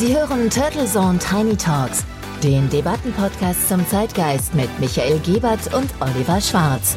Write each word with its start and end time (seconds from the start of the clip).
Sie 0.00 0.16
hören 0.16 0.48
Turtle 0.48 0.86
Zone 0.86 1.18
Tiny 1.18 1.58
Talks, 1.58 2.06
den 2.42 2.70
Debattenpodcast 2.70 3.68
zum 3.68 3.86
Zeitgeist 3.86 4.54
mit 4.54 4.70
Michael 4.80 5.18
Gebert 5.18 5.74
und 5.74 5.90
Oliver 6.00 6.40
Schwarz. 6.40 6.96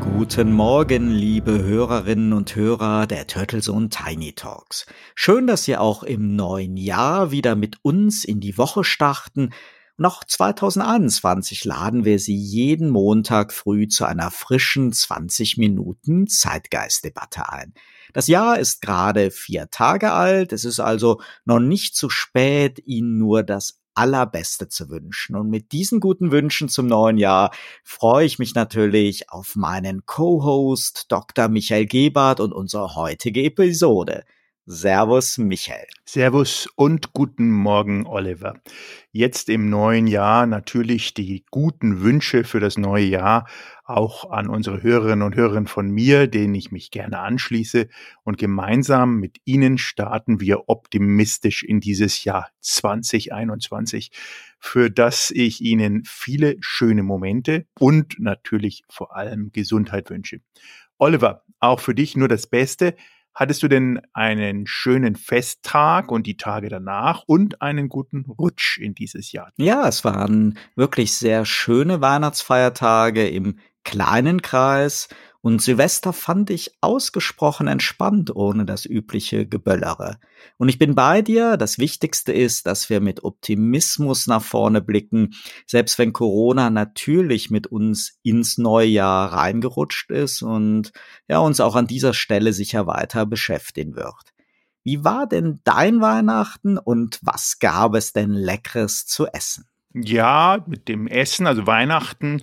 Guten 0.00 0.52
Morgen, 0.52 1.10
liebe 1.10 1.62
Hörerinnen 1.62 2.32
und 2.32 2.56
Hörer 2.56 3.06
der 3.06 3.26
Turtle 3.26 3.60
Zone 3.60 3.90
Tiny 3.90 4.32
Talks. 4.32 4.86
Schön, 5.14 5.46
dass 5.46 5.64
Sie 5.64 5.76
auch 5.76 6.02
im 6.02 6.36
neuen 6.36 6.78
Jahr 6.78 7.32
wieder 7.32 7.54
mit 7.54 7.76
uns 7.82 8.24
in 8.24 8.40
die 8.40 8.56
Woche 8.56 8.82
starten 8.82 9.50
noch 9.98 10.24
2021 10.24 11.64
laden 11.64 12.04
wir 12.04 12.18
Sie 12.18 12.36
jeden 12.36 12.90
Montag 12.90 13.52
früh 13.52 13.88
zu 13.88 14.04
einer 14.04 14.30
frischen 14.30 14.92
20 14.92 15.56
Minuten 15.56 16.26
Zeitgeistdebatte 16.26 17.50
ein. 17.50 17.72
Das 18.12 18.26
Jahr 18.26 18.58
ist 18.58 18.82
gerade 18.82 19.30
vier 19.30 19.68
Tage 19.70 20.12
alt. 20.12 20.52
Es 20.52 20.64
ist 20.64 20.80
also 20.80 21.20
noch 21.44 21.60
nicht 21.60 21.96
zu 21.96 22.10
spät, 22.10 22.80
Ihnen 22.84 23.18
nur 23.18 23.42
das 23.42 23.80
Allerbeste 23.96 24.68
zu 24.68 24.90
wünschen. 24.90 25.36
Und 25.36 25.48
mit 25.48 25.72
diesen 25.72 26.00
guten 26.00 26.30
Wünschen 26.30 26.68
zum 26.68 26.86
neuen 26.86 27.16
Jahr 27.16 27.50
freue 27.82 28.26
ich 28.26 28.38
mich 28.38 28.54
natürlich 28.54 29.30
auf 29.30 29.56
meinen 29.56 30.04
Co-Host 30.04 31.06
Dr. 31.08 31.48
Michael 31.48 31.86
Gebert 31.86 32.40
und 32.40 32.52
unsere 32.52 32.94
heutige 32.94 33.42
Episode. 33.42 34.24
Servus, 34.68 35.38
Michael. 35.38 35.86
Servus 36.04 36.68
und 36.74 37.12
guten 37.12 37.52
Morgen, 37.52 38.04
Oliver. 38.04 38.60
Jetzt 39.12 39.48
im 39.48 39.70
neuen 39.70 40.08
Jahr 40.08 40.44
natürlich 40.48 41.14
die 41.14 41.44
guten 41.52 42.00
Wünsche 42.00 42.42
für 42.42 42.58
das 42.58 42.76
neue 42.76 43.04
Jahr 43.04 43.46
auch 43.84 44.28
an 44.28 44.48
unsere 44.48 44.82
Hörerinnen 44.82 45.22
und 45.22 45.36
Hörer 45.36 45.64
von 45.66 45.88
mir, 45.88 46.26
denen 46.26 46.56
ich 46.56 46.72
mich 46.72 46.90
gerne 46.90 47.20
anschließe. 47.20 47.86
Und 48.24 48.38
gemeinsam 48.38 49.20
mit 49.20 49.38
Ihnen 49.44 49.78
starten 49.78 50.40
wir 50.40 50.68
optimistisch 50.68 51.62
in 51.62 51.78
dieses 51.78 52.24
Jahr 52.24 52.50
2021, 52.58 54.10
für 54.58 54.90
das 54.90 55.30
ich 55.30 55.60
Ihnen 55.60 56.02
viele 56.04 56.56
schöne 56.58 57.04
Momente 57.04 57.66
und 57.78 58.18
natürlich 58.18 58.82
vor 58.88 59.14
allem 59.14 59.52
Gesundheit 59.52 60.10
wünsche. 60.10 60.40
Oliver, 60.98 61.44
auch 61.60 61.78
für 61.78 61.94
dich 61.94 62.16
nur 62.16 62.26
das 62.26 62.48
Beste. 62.48 62.96
Hattest 63.38 63.62
du 63.62 63.68
denn 63.68 64.00
einen 64.14 64.66
schönen 64.66 65.14
Festtag 65.14 66.10
und 66.10 66.26
die 66.26 66.38
Tage 66.38 66.70
danach 66.70 67.22
und 67.26 67.60
einen 67.60 67.90
guten 67.90 68.24
Rutsch 68.24 68.78
in 68.78 68.94
dieses 68.94 69.30
Jahr? 69.30 69.52
Ja, 69.58 69.86
es 69.86 70.06
waren 70.06 70.56
wirklich 70.74 71.12
sehr 71.12 71.44
schöne 71.44 72.00
Weihnachtsfeiertage 72.00 73.28
im 73.28 73.58
kleinen 73.84 74.40
Kreis 74.40 75.08
und 75.46 75.62
Silvester 75.62 76.12
fand 76.12 76.50
ich 76.50 76.72
ausgesprochen 76.80 77.68
entspannt 77.68 78.34
ohne 78.34 78.64
das 78.64 78.84
übliche 78.84 79.46
Geböllere. 79.46 80.18
Und 80.56 80.68
ich 80.68 80.76
bin 80.76 80.96
bei 80.96 81.22
dir, 81.22 81.56
das 81.56 81.78
Wichtigste 81.78 82.32
ist, 82.32 82.66
dass 82.66 82.90
wir 82.90 83.00
mit 83.00 83.22
Optimismus 83.22 84.26
nach 84.26 84.42
vorne 84.42 84.80
blicken, 84.80 85.34
selbst 85.64 86.00
wenn 86.00 86.12
Corona 86.12 86.68
natürlich 86.68 87.48
mit 87.48 87.68
uns 87.68 88.18
ins 88.24 88.58
neue 88.58 88.88
Jahr 88.88 89.34
reingerutscht 89.34 90.10
ist 90.10 90.42
und 90.42 90.90
ja 91.28 91.38
uns 91.38 91.60
auch 91.60 91.76
an 91.76 91.86
dieser 91.86 92.12
Stelle 92.12 92.52
sicher 92.52 92.88
weiter 92.88 93.24
beschäftigen 93.24 93.94
wird. 93.94 94.34
Wie 94.82 95.04
war 95.04 95.28
denn 95.28 95.60
dein 95.62 96.00
Weihnachten 96.00 96.76
und 96.76 97.20
was 97.22 97.60
gab 97.60 97.94
es 97.94 98.12
denn 98.12 98.32
Leckeres 98.32 99.06
zu 99.06 99.28
essen? 99.28 99.68
Ja, 99.94 100.64
mit 100.66 100.88
dem 100.88 101.06
Essen, 101.06 101.46
also 101.46 101.68
Weihnachten 101.68 102.42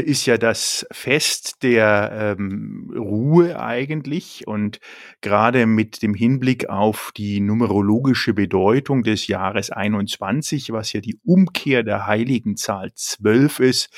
ist 0.00 0.26
ja 0.26 0.38
das 0.38 0.86
Fest 0.90 1.62
der 1.62 2.36
ähm, 2.38 2.92
Ruhe 2.96 3.60
eigentlich 3.60 4.46
und 4.46 4.80
gerade 5.20 5.66
mit 5.66 6.02
dem 6.02 6.14
Hinblick 6.14 6.68
auf 6.68 7.12
die 7.16 7.40
numerologische 7.40 8.34
Bedeutung 8.34 9.02
des 9.02 9.26
Jahres 9.26 9.70
21, 9.70 10.72
was 10.72 10.92
ja 10.92 11.00
die 11.00 11.18
Umkehr 11.24 11.82
der 11.82 12.06
heiligen 12.06 12.56
Zahl 12.56 12.92
12 12.94 13.60
ist, 13.60 13.90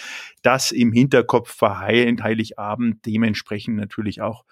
das 0.43 0.73
im 0.73 0.93
Hinterkopf 0.93 1.55
verheilt 1.55 2.23
Heiligabend 2.23 3.05
dementsprechend 3.07 3.77
natürlich 3.77 4.21
auch 4.21 4.45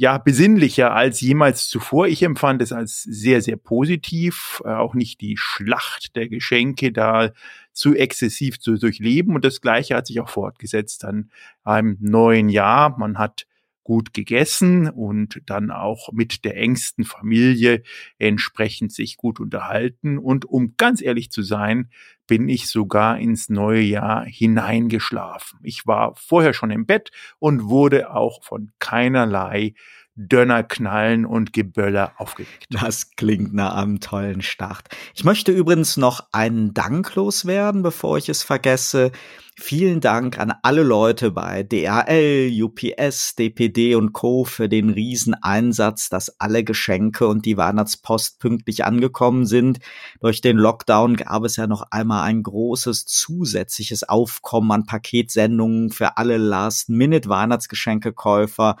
ja, 0.00 0.16
besinnlicher 0.16 0.94
als 0.94 1.20
jemals 1.20 1.68
zuvor. 1.68 2.06
Ich 2.06 2.22
empfand 2.22 2.62
es 2.62 2.72
als 2.72 3.02
sehr, 3.02 3.42
sehr 3.42 3.56
positiv, 3.56 4.62
äh, 4.64 4.68
auch 4.68 4.94
nicht 4.94 5.20
die 5.20 5.36
Schlacht 5.36 6.14
der 6.14 6.28
Geschenke 6.28 6.92
da 6.92 7.32
zu 7.78 7.94
exzessiv 7.94 8.58
zu 8.58 8.76
durchleben. 8.76 9.34
Und 9.34 9.44
das 9.44 9.60
Gleiche 9.60 9.94
hat 9.94 10.06
sich 10.06 10.20
auch 10.20 10.28
fortgesetzt 10.28 11.04
dann 11.04 11.30
im 11.64 11.96
neuen 12.00 12.48
Jahr. 12.48 12.98
Man 12.98 13.18
hat 13.18 13.46
gut 13.84 14.12
gegessen 14.12 14.90
und 14.90 15.40
dann 15.46 15.70
auch 15.70 16.12
mit 16.12 16.44
der 16.44 16.58
engsten 16.58 17.04
Familie 17.04 17.82
entsprechend 18.18 18.92
sich 18.92 19.16
gut 19.16 19.40
unterhalten. 19.40 20.18
Und 20.18 20.44
um 20.44 20.74
ganz 20.76 21.00
ehrlich 21.00 21.30
zu 21.30 21.42
sein, 21.42 21.88
bin 22.26 22.50
ich 22.50 22.68
sogar 22.68 23.18
ins 23.18 23.48
neue 23.48 23.80
Jahr 23.80 24.26
hineingeschlafen. 24.26 25.60
Ich 25.62 25.86
war 25.86 26.14
vorher 26.16 26.52
schon 26.52 26.70
im 26.70 26.84
Bett 26.84 27.10
und 27.38 27.64
wurde 27.64 28.12
auch 28.12 28.42
von 28.44 28.72
keinerlei 28.78 29.72
Dönner 30.18 30.64
knallen 30.64 31.24
und 31.24 31.52
Geböller 31.52 32.12
aufgeweckt. 32.16 32.66
Das 32.70 33.12
klingt 33.12 33.54
nach 33.54 33.76
einem 33.76 34.00
tollen 34.00 34.42
Start. 34.42 34.88
Ich 35.14 35.22
möchte 35.22 35.52
übrigens 35.52 35.96
noch 35.96 36.26
einen 36.32 36.74
Dank 36.74 37.14
loswerden, 37.14 37.84
bevor 37.84 38.18
ich 38.18 38.28
es 38.28 38.42
vergesse. 38.42 39.12
Vielen 39.60 40.00
Dank 40.00 40.38
an 40.38 40.52
alle 40.62 40.82
Leute 40.82 41.30
bei 41.30 41.62
DHL, 41.62 42.50
UPS, 42.62 43.36
DPD 43.36 43.94
und 43.94 44.12
Co. 44.12 44.42
für 44.44 44.68
den 44.68 44.90
Rieseneinsatz, 44.90 46.08
dass 46.08 46.40
alle 46.40 46.64
Geschenke 46.64 47.28
und 47.28 47.46
die 47.46 47.56
Weihnachtspost 47.56 48.40
pünktlich 48.40 48.84
angekommen 48.84 49.46
sind. 49.46 49.78
Durch 50.20 50.40
den 50.40 50.56
Lockdown 50.56 51.14
gab 51.16 51.44
es 51.44 51.54
ja 51.56 51.68
noch 51.68 51.82
einmal 51.90 52.24
ein 52.24 52.42
großes 52.42 53.04
zusätzliches 53.06 54.02
Aufkommen 54.02 54.72
an 54.72 54.86
Paketsendungen 54.86 55.90
für 55.90 56.16
alle 56.16 56.38
Last-Minute-Weihnachtsgeschenkekäufer 56.38 58.76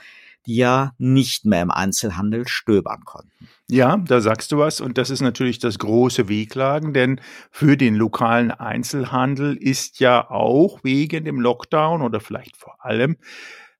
die 0.46 0.56
ja 0.56 0.92
nicht 0.98 1.44
mehr 1.44 1.62
im 1.62 1.70
Einzelhandel 1.70 2.48
stöbern 2.48 3.04
konnten. 3.04 3.48
Ja, 3.70 3.98
da 3.98 4.20
sagst 4.20 4.50
du 4.52 4.58
was. 4.58 4.80
Und 4.80 4.96
das 4.96 5.10
ist 5.10 5.20
natürlich 5.20 5.58
das 5.58 5.78
große 5.78 6.28
Wehklagen, 6.28 6.94
denn 6.94 7.20
für 7.50 7.76
den 7.76 7.94
lokalen 7.96 8.50
Einzelhandel 8.50 9.56
ist 9.56 10.00
ja 10.00 10.30
auch 10.30 10.82
wegen 10.82 11.24
dem 11.24 11.40
Lockdown 11.40 12.02
oder 12.02 12.20
vielleicht 12.20 12.56
vor 12.56 12.84
allem 12.84 13.16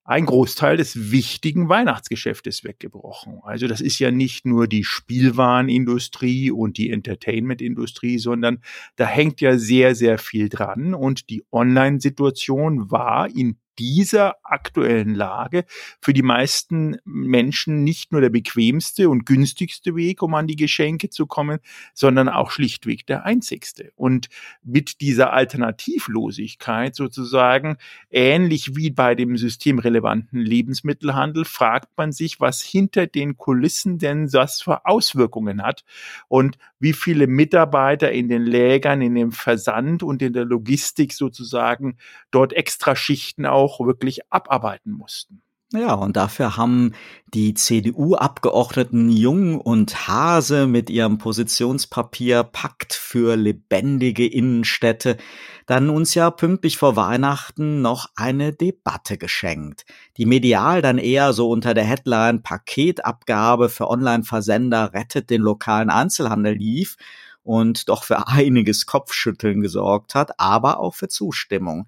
ein 0.08 0.24
Großteil 0.24 0.78
des 0.78 1.10
wichtigen 1.12 1.68
Weihnachtsgeschäftes 1.68 2.64
weggebrochen. 2.64 3.41
Also 3.42 3.66
das 3.66 3.82
ist 3.82 3.98
ja 3.98 4.10
nicht 4.10 4.47
nur 4.47 4.66
die 4.66 4.82
Spielwarenindustrie 4.82 6.50
und 6.50 6.78
die 6.78 6.88
Entertainmentindustrie, 6.88 8.18
sondern 8.18 8.62
da 8.97 9.04
hängt 9.04 9.42
ja 9.42 9.58
sehr, 9.58 9.94
sehr 9.94 10.16
viel 10.16 10.48
dran. 10.48 10.94
Und 10.94 11.28
die 11.28 11.44
Online-Situation 11.52 12.91
war 12.91 13.28
in 13.28 13.58
dieser 13.78 14.37
aktuellen 14.43 15.15
Lage 15.15 15.65
für 16.00 16.12
die 16.12 16.22
meisten 16.22 16.97
Menschen 17.05 17.84
nicht 17.84 18.12
nur 18.12 18.21
der 18.21 18.31
bequemste 18.31 19.09
und 19.09 19.27
günstigste 19.27 19.94
Weg, 19.97 20.22
um 20.22 20.34
an 20.34 20.47
die 20.47 20.56
Geschenke 20.56 21.11
zu 21.11 21.27
kommen, 21.27 21.59
sondern 21.94 22.28
auch 22.28 22.50
schlichtweg 22.50 23.06
der 23.06 23.25
einzigste. 23.25 23.93
Und 23.97 24.28
mit 24.62 25.00
dieser 25.00 25.33
Alternativlosigkeit 25.33 26.94
sozusagen, 26.94 27.77
ähnlich 28.11 28.77
wie 28.77 28.91
bei 28.91 29.15
dem 29.15 29.37
systemrelevanten 29.37 30.41
Lebensmittelhandel, 30.41 31.45
fragt 31.45 31.97
man 31.97 32.12
sich, 32.12 32.41
was 32.41 32.62
hinter 32.62 33.06
den 33.06 33.37
Kulissen 33.37 33.99
denn 33.99 34.28
das 34.28 34.62
für 34.62 34.87
Auswirkungen 34.87 35.62
hat 35.62 35.84
und 36.28 36.59
wie 36.81 36.93
viele 36.93 37.27
Mitarbeiter 37.27 38.12
in 38.12 38.28
den 38.28 38.43
Lägern, 38.43 39.03
in 39.03 39.15
dem 39.15 39.33
Versand 39.33 40.03
und 40.03 40.22
in 40.22 40.33
der 40.33 40.44
Logistik 40.44 41.12
sozusagen 41.12 41.99
dort 42.31 42.53
extra 42.53 42.94
Schichten 42.97 43.47
auch 43.47 43.81
wirklich 43.81 44.21
abarbeiten 44.31 44.93
mussten. 44.93 45.43
Ja, 45.74 45.92
und 45.92 46.16
dafür 46.16 46.56
haben 46.56 46.94
die 47.26 47.52
CDU-Abgeordneten 47.52 49.10
Jung 49.10 49.60
und 49.60 50.09
Hase 50.09 50.66
mit 50.66 50.88
ihrem 50.88 51.18
Positionspapier 51.18 52.42
Pakt 52.42 52.94
für 52.94 53.36
lebendige 53.36 54.26
Innenstädte 54.26 55.18
dann 55.66 55.91
uns 55.91 56.15
ja 56.15 56.30
pünktlich 56.30 56.78
vor 56.78 56.97
Weihnachten 56.97 57.82
noch 57.82 58.09
eine 58.16 58.54
Debatte 58.54 59.18
geschenkt, 59.18 59.84
die 60.16 60.24
medial 60.24 60.80
dann 60.80 60.97
eher 60.97 61.34
so 61.34 61.50
unter 61.50 61.74
der 61.74 61.84
Headline 61.84 62.42
Paketabgabe 62.42 63.68
für 63.68 63.91
Online-Versender 63.91 64.94
rettet 64.94 65.28
den 65.28 65.42
lokalen 65.42 65.91
Einzelhandel 65.91 66.54
lief 66.54 66.97
und 67.42 67.91
doch 67.91 68.04
für 68.04 68.26
einiges 68.26 68.86
Kopfschütteln 68.86 69.60
gesorgt 69.60 70.14
hat, 70.14 70.41
aber 70.41 70.80
auch 70.80 70.94
für 70.94 71.09
Zustimmung 71.09 71.86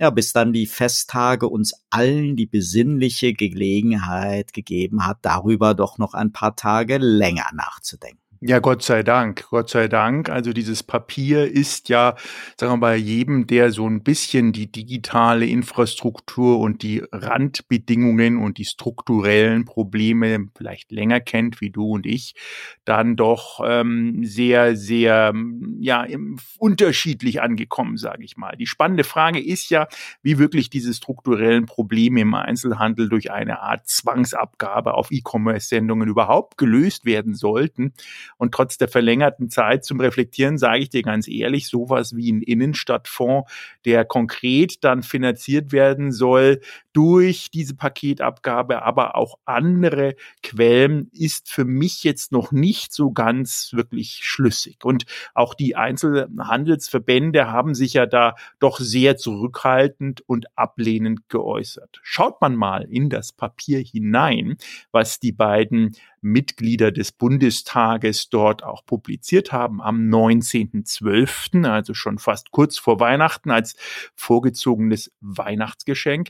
ja, 0.00 0.10
bis 0.10 0.32
dann 0.32 0.52
die 0.52 0.66
Festtage 0.66 1.48
uns 1.48 1.74
allen 1.90 2.36
die 2.36 2.46
besinnliche 2.46 3.34
Gelegenheit 3.34 4.52
gegeben 4.52 5.06
hat, 5.06 5.18
darüber 5.22 5.74
doch 5.74 5.98
noch 5.98 6.14
ein 6.14 6.32
paar 6.32 6.56
Tage 6.56 6.98
länger 6.98 7.50
nachzudenken. 7.54 8.31
Ja, 8.44 8.58
Gott 8.58 8.82
sei 8.82 9.04
Dank, 9.04 9.44
Gott 9.50 9.70
sei 9.70 9.86
Dank. 9.86 10.28
Also 10.28 10.52
dieses 10.52 10.82
Papier 10.82 11.48
ist 11.48 11.88
ja, 11.88 12.16
sagen 12.58 12.72
wir 12.72 12.76
mal, 12.76 12.96
jedem, 12.96 13.46
der 13.46 13.70
so 13.70 13.86
ein 13.86 14.02
bisschen 14.02 14.50
die 14.52 14.66
digitale 14.70 15.46
Infrastruktur 15.46 16.58
und 16.58 16.82
die 16.82 17.04
Randbedingungen 17.12 18.38
und 18.38 18.58
die 18.58 18.64
strukturellen 18.64 19.64
Probleme 19.64 20.48
vielleicht 20.56 20.90
länger 20.90 21.20
kennt, 21.20 21.60
wie 21.60 21.70
du 21.70 21.92
und 21.92 22.04
ich, 22.04 22.34
dann 22.84 23.14
doch 23.14 23.60
ähm, 23.64 24.24
sehr, 24.24 24.74
sehr, 24.74 25.32
ja, 25.78 26.04
unterschiedlich 26.58 27.40
angekommen, 27.42 27.96
sage 27.96 28.24
ich 28.24 28.36
mal. 28.36 28.56
Die 28.56 28.66
spannende 28.66 29.04
Frage 29.04 29.40
ist 29.40 29.70
ja, 29.70 29.86
wie 30.20 30.38
wirklich 30.38 30.68
diese 30.68 30.92
strukturellen 30.92 31.66
Probleme 31.66 32.22
im 32.22 32.34
Einzelhandel 32.34 33.08
durch 33.08 33.30
eine 33.30 33.60
Art 33.62 33.86
Zwangsabgabe 33.86 34.94
auf 34.94 35.12
E-Commerce-Sendungen 35.12 36.08
überhaupt 36.08 36.58
gelöst 36.58 37.04
werden 37.04 37.36
sollten. 37.36 37.92
Und 38.42 38.52
trotz 38.52 38.76
der 38.76 38.88
verlängerten 38.88 39.50
Zeit 39.50 39.84
zum 39.84 40.00
Reflektieren 40.00 40.58
sage 40.58 40.80
ich 40.80 40.90
dir 40.90 41.02
ganz 41.02 41.28
ehrlich, 41.28 41.68
sowas 41.68 42.16
wie 42.16 42.32
ein 42.32 42.42
Innenstadtfonds, 42.42 43.48
der 43.84 44.04
konkret 44.04 44.82
dann 44.82 45.04
finanziert 45.04 45.70
werden 45.70 46.10
soll 46.10 46.60
durch 46.92 47.50
diese 47.50 47.74
Paketabgabe, 47.74 48.82
aber 48.82 49.16
auch 49.16 49.38
andere 49.44 50.14
Quellen, 50.42 51.08
ist 51.12 51.50
für 51.50 51.64
mich 51.64 52.04
jetzt 52.04 52.32
noch 52.32 52.52
nicht 52.52 52.92
so 52.92 53.12
ganz 53.12 53.70
wirklich 53.72 54.20
schlüssig. 54.22 54.84
Und 54.84 55.04
auch 55.34 55.54
die 55.54 55.76
Einzelhandelsverbände 55.76 57.50
haben 57.50 57.74
sich 57.74 57.94
ja 57.94 58.06
da 58.06 58.34
doch 58.58 58.78
sehr 58.78 59.16
zurückhaltend 59.16 60.22
und 60.26 60.46
ablehnend 60.56 61.28
geäußert. 61.28 62.00
Schaut 62.02 62.40
man 62.40 62.56
mal 62.56 62.82
in 62.82 63.08
das 63.08 63.32
Papier 63.32 63.80
hinein, 63.80 64.56
was 64.90 65.20
die 65.20 65.32
beiden 65.32 65.96
Mitglieder 66.22 66.92
des 66.92 67.12
Bundestages 67.12 68.30
dort 68.30 68.62
auch 68.62 68.86
publiziert 68.86 69.52
haben 69.52 69.82
am 69.82 70.08
19.12., 70.08 71.68
also 71.68 71.94
schon 71.94 72.18
fast 72.18 72.52
kurz 72.52 72.78
vor 72.78 73.00
Weihnachten 73.00 73.50
als 73.50 73.74
vorgezogenes 74.14 75.12
Weihnachtsgeschenk, 75.20 76.28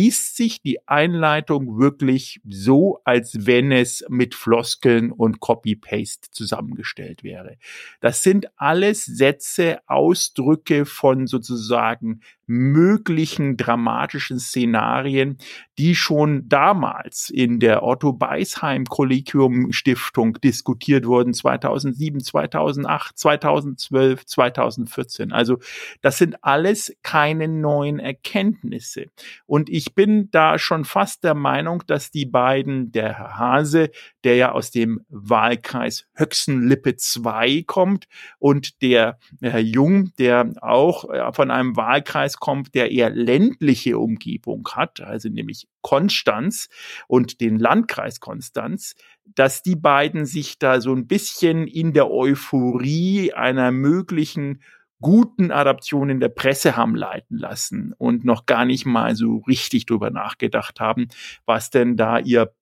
liest 0.00 0.36
sich 0.36 0.62
die 0.62 0.78
Einleitung 0.88 1.78
wirklich 1.78 2.40
so, 2.48 3.00
als 3.04 3.46
wenn 3.46 3.70
es 3.70 4.02
mit 4.08 4.34
Floskeln 4.34 5.12
und 5.12 5.40
Copy-Paste 5.40 6.30
zusammengestellt 6.30 7.22
wäre. 7.22 7.56
Das 8.00 8.22
sind 8.22 8.46
alles 8.56 9.04
Sätze, 9.04 9.80
Ausdrücke 9.86 10.86
von 10.86 11.26
sozusagen 11.26 12.20
möglichen 12.50 13.56
dramatischen 13.56 14.40
Szenarien, 14.40 15.38
die 15.78 15.94
schon 15.94 16.48
damals 16.48 17.30
in 17.30 17.60
der 17.60 17.84
Otto 17.84 18.12
Beisheim 18.12 18.86
Kollegium 18.86 19.70
Stiftung 19.70 20.34
diskutiert 20.40 21.06
wurden, 21.06 21.32
2007, 21.32 22.20
2008, 22.20 23.16
2012, 23.16 24.26
2014. 24.26 25.32
Also 25.32 25.58
das 26.00 26.18
sind 26.18 26.42
alles 26.42 26.92
keine 27.04 27.46
neuen 27.46 28.00
Erkenntnisse. 28.00 29.06
Und 29.46 29.70
ich 29.70 29.89
bin 29.94 30.30
da 30.30 30.58
schon 30.58 30.84
fast 30.84 31.24
der 31.24 31.34
Meinung, 31.34 31.82
dass 31.86 32.10
die 32.10 32.26
beiden, 32.26 32.92
der 32.92 33.18
Herr 33.18 33.38
Hase, 33.38 33.90
der 34.24 34.36
ja 34.36 34.52
aus 34.52 34.70
dem 34.70 35.04
Wahlkreis 35.08 36.06
Höchsenlippe 36.14 36.96
2 36.96 37.64
kommt 37.66 38.06
und 38.38 38.82
der 38.82 39.18
Herr 39.40 39.60
Jung, 39.60 40.12
der 40.18 40.52
auch 40.60 41.08
äh, 41.10 41.32
von 41.32 41.50
einem 41.50 41.76
Wahlkreis 41.76 42.36
kommt, 42.38 42.74
der 42.74 42.90
eher 42.90 43.10
ländliche 43.10 43.98
Umgebung 43.98 44.68
hat, 44.72 45.00
also 45.00 45.28
nämlich 45.28 45.68
Konstanz 45.82 46.68
und 47.08 47.40
den 47.40 47.58
Landkreis 47.58 48.20
Konstanz, 48.20 48.94
dass 49.34 49.62
die 49.62 49.76
beiden 49.76 50.26
sich 50.26 50.58
da 50.58 50.80
so 50.80 50.92
ein 50.94 51.06
bisschen 51.06 51.66
in 51.66 51.92
der 51.92 52.10
Euphorie 52.10 53.32
einer 53.32 53.70
möglichen 53.70 54.62
guten 55.00 55.50
Adaption 55.50 56.10
in 56.10 56.20
der 56.20 56.28
Presse 56.28 56.76
haben 56.76 56.94
leiten 56.94 57.38
lassen 57.38 57.94
und 57.98 58.24
noch 58.24 58.46
gar 58.46 58.64
nicht 58.64 58.86
mal 58.86 59.16
so 59.16 59.38
richtig 59.46 59.86
drüber 59.86 60.10
nachgedacht 60.10 60.80
haben, 60.80 61.08
was 61.46 61.70
denn 61.70 61.96
da 61.96 62.18
ihr 62.18 62.52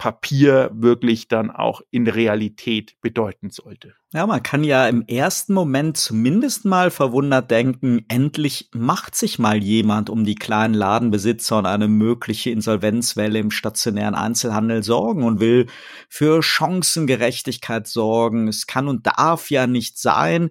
Papier 0.00 0.70
wirklich 0.72 1.28
dann 1.28 1.50
auch 1.50 1.82
in 1.90 2.08
Realität 2.08 2.98
bedeuten 3.02 3.50
sollte. 3.50 3.92
Ja, 4.14 4.26
man 4.26 4.42
kann 4.42 4.64
ja 4.64 4.88
im 4.88 5.04
ersten 5.06 5.52
Moment 5.52 5.98
zumindest 5.98 6.64
mal 6.64 6.90
verwundert 6.90 7.50
denken, 7.50 8.06
endlich 8.08 8.70
macht 8.72 9.14
sich 9.14 9.38
mal 9.38 9.62
jemand 9.62 10.08
um 10.08 10.24
die 10.24 10.36
kleinen 10.36 10.72
Ladenbesitzer 10.72 11.58
und 11.58 11.66
eine 11.66 11.86
mögliche 11.86 12.48
Insolvenzwelle 12.48 13.38
im 13.38 13.50
stationären 13.50 14.14
Einzelhandel 14.14 14.82
sorgen 14.82 15.22
und 15.22 15.38
will 15.38 15.66
für 16.08 16.42
Chancengerechtigkeit 16.42 17.86
sorgen. 17.86 18.48
Es 18.48 18.66
kann 18.66 18.88
und 18.88 19.06
darf 19.06 19.50
ja 19.50 19.66
nicht 19.66 19.98
sein, 19.98 20.48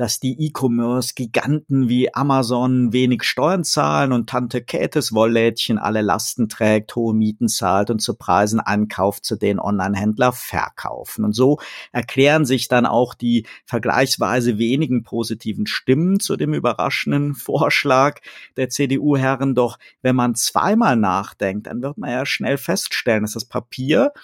dass 0.00 0.18
die 0.18 0.46
E-Commerce-Giganten 0.46 1.90
wie 1.90 2.14
Amazon 2.14 2.94
wenig 2.94 3.22
Steuern 3.22 3.64
zahlen 3.64 4.12
und 4.12 4.30
Tante 4.30 4.62
Käthes 4.62 5.12
Wolllädchen 5.12 5.76
alle 5.76 6.00
Lasten 6.00 6.48
trägt, 6.48 6.96
hohe 6.96 7.12
Mieten 7.14 7.48
zahlt 7.48 7.90
und 7.90 8.00
zu 8.00 8.14
Preisen 8.14 8.60
ankauft, 8.60 9.26
zu 9.26 9.36
denen 9.36 9.60
Online-Händler 9.60 10.32
verkaufen. 10.32 11.26
Und 11.26 11.34
so 11.34 11.58
erklären 11.92 12.46
sich 12.46 12.66
dann 12.66 12.86
auch 12.86 13.12
die 13.12 13.44
vergleichsweise 13.66 14.56
wenigen 14.56 15.02
positiven 15.02 15.66
Stimmen 15.66 16.18
zu 16.18 16.38
dem 16.38 16.54
überraschenden 16.54 17.34
Vorschlag 17.34 18.20
der 18.56 18.70
CDU-Herren. 18.70 19.54
Doch 19.54 19.78
wenn 20.00 20.16
man 20.16 20.34
zweimal 20.34 20.96
nachdenkt, 20.96 21.66
dann 21.66 21.82
wird 21.82 21.98
man 21.98 22.08
ja 22.08 22.24
schnell 22.24 22.56
feststellen, 22.56 23.24
dass 23.24 23.34
das 23.34 23.44
Papier 23.44 24.14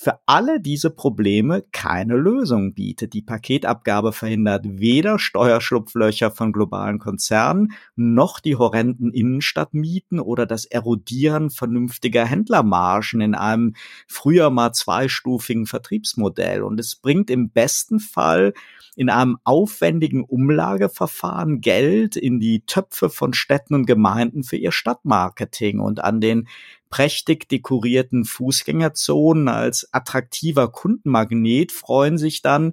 für 0.00 0.20
alle 0.26 0.60
diese 0.60 0.90
Probleme 0.90 1.64
keine 1.72 2.14
Lösung 2.14 2.72
bietet. 2.72 3.14
Die 3.14 3.20
Paketabgabe 3.20 4.12
verhindert 4.12 4.64
weder 4.64 5.18
Steuerschlupflöcher 5.18 6.30
von 6.30 6.52
globalen 6.52 7.00
Konzernen 7.00 7.72
noch 7.96 8.38
die 8.38 8.54
horrenden 8.54 9.12
Innenstadtmieten 9.12 10.20
oder 10.20 10.46
das 10.46 10.66
Erodieren 10.66 11.50
vernünftiger 11.50 12.24
Händlermargen 12.24 13.20
in 13.20 13.34
einem 13.34 13.74
früher 14.06 14.50
mal 14.50 14.72
zweistufigen 14.72 15.66
Vertriebsmodell. 15.66 16.62
Und 16.62 16.78
es 16.78 16.94
bringt 16.94 17.28
im 17.28 17.50
besten 17.50 17.98
Fall 17.98 18.52
in 18.94 19.10
einem 19.10 19.38
aufwendigen 19.42 20.22
Umlageverfahren 20.22 21.60
Geld 21.60 22.14
in 22.14 22.38
die 22.38 22.64
Töpfe 22.66 23.10
von 23.10 23.32
Städten 23.32 23.74
und 23.74 23.86
Gemeinden 23.86 24.44
für 24.44 24.56
ihr 24.56 24.70
Stadtmarketing 24.72 25.80
und 25.80 26.04
an 26.04 26.20
den 26.20 26.46
prächtig 26.90 27.48
dekorierten 27.48 28.24
Fußgängerzonen 28.24 29.48
als 29.48 29.88
attraktiver 29.92 30.70
Kundenmagnet 30.70 31.72
freuen 31.72 32.18
sich 32.18 32.42
dann 32.42 32.72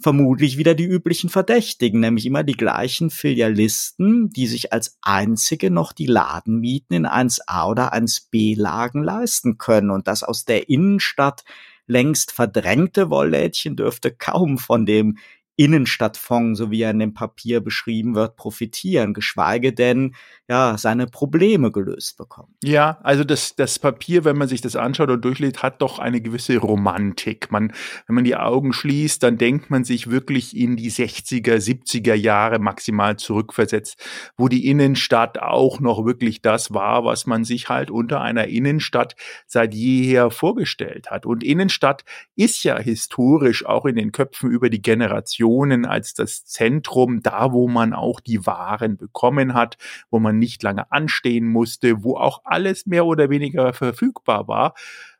vermutlich 0.00 0.58
wieder 0.58 0.74
die 0.74 0.84
üblichen 0.84 1.30
Verdächtigen, 1.30 2.00
nämlich 2.00 2.26
immer 2.26 2.42
die 2.42 2.56
gleichen 2.56 3.10
Filialisten, 3.10 4.28
die 4.30 4.46
sich 4.46 4.72
als 4.72 4.98
einzige 5.02 5.70
noch 5.70 5.92
die 5.92 6.06
Ladenmieten 6.06 6.96
in 6.96 7.06
1a 7.06 7.68
oder 7.70 7.94
1b 7.94 8.58
Lagen 8.58 9.02
leisten 9.02 9.56
können. 9.56 9.90
Und 9.90 10.08
das 10.08 10.22
aus 10.22 10.44
der 10.44 10.68
Innenstadt 10.68 11.44
längst 11.86 12.32
verdrängte 12.32 13.10
Wolllädchen 13.10 13.76
dürfte 13.76 14.10
kaum 14.10 14.58
von 14.58 14.86
dem 14.86 15.18
Innenstadtfonds, 15.56 16.58
so 16.58 16.70
wie 16.70 16.82
er 16.82 16.90
in 16.90 16.98
dem 16.98 17.14
Papier 17.14 17.60
beschrieben 17.60 18.14
wird, 18.16 18.36
profitieren, 18.36 19.14
geschweige 19.14 19.72
denn 19.72 20.14
ja 20.48 20.76
seine 20.76 21.06
Probleme 21.06 21.70
gelöst 21.70 22.18
bekommen. 22.18 22.54
Ja, 22.62 22.98
also 23.02 23.22
das, 23.22 23.54
das 23.54 23.78
Papier, 23.78 24.24
wenn 24.24 24.36
man 24.36 24.48
sich 24.48 24.60
das 24.60 24.74
anschaut 24.74 25.10
und 25.10 25.24
durchliest, 25.24 25.62
hat 25.62 25.80
doch 25.80 26.00
eine 26.00 26.20
gewisse 26.20 26.56
Romantik. 26.58 27.52
Man, 27.52 27.72
wenn 28.06 28.16
man 28.16 28.24
die 28.24 28.36
Augen 28.36 28.72
schließt, 28.72 29.22
dann 29.22 29.38
denkt 29.38 29.70
man 29.70 29.84
sich 29.84 30.10
wirklich 30.10 30.56
in 30.56 30.76
die 30.76 30.90
60er, 30.90 31.56
70er 31.56 32.14
Jahre 32.14 32.58
maximal 32.58 33.16
zurückversetzt, 33.16 33.96
wo 34.36 34.48
die 34.48 34.66
Innenstadt 34.66 35.38
auch 35.38 35.78
noch 35.78 36.04
wirklich 36.04 36.42
das 36.42 36.74
war, 36.74 37.04
was 37.04 37.26
man 37.26 37.44
sich 37.44 37.68
halt 37.68 37.92
unter 37.92 38.20
einer 38.20 38.48
Innenstadt 38.48 39.14
seit 39.46 39.72
jeher 39.72 40.30
vorgestellt 40.30 41.10
hat. 41.12 41.26
Und 41.26 41.44
Innenstadt 41.44 42.04
ist 42.34 42.64
ja 42.64 42.76
historisch 42.78 43.64
auch 43.64 43.86
in 43.86 43.94
den 43.94 44.10
Köpfen 44.10 44.50
über 44.50 44.68
die 44.68 44.82
Generation 44.82 45.43
Regionen 45.44 45.84
als 45.84 46.14
das 46.14 46.46
Zentrum, 46.46 47.20
da 47.20 47.52
wo 47.52 47.68
man 47.68 47.92
auch 47.92 48.20
die 48.20 48.46
Waren 48.46 48.96
bekommen 48.96 49.54
hat, 49.54 49.76
wo 50.10 50.18
man 50.18 50.38
nicht 50.38 50.62
lange 50.62 50.90
anstehen 50.90 51.46
musste, 51.46 52.02
wo 52.02 52.16
auch 52.16 52.40
alles 52.44 52.86
mehr 52.86 53.04
oder 53.04 53.28
weniger 53.30 53.72
verfügbar 53.72 54.48
war 54.48 54.74